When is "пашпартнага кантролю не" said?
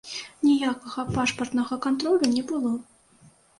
1.17-2.43